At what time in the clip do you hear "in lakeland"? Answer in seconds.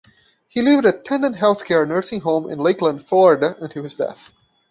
2.49-3.07